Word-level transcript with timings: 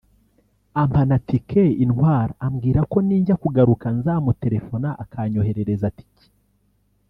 ampa 0.81 1.01
na 1.09 1.17
ticket 1.27 1.71
intwara 1.83 2.33
ambwira 2.45 2.81
ko 2.91 2.97
ninjya 3.07 3.35
kugaruka 3.43 3.85
nzamuterefona 3.97 4.89
akanyoherereza 5.03 5.87
ticket 5.97 6.23